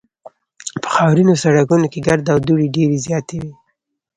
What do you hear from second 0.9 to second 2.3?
خاورینو سړکونو کې ګرد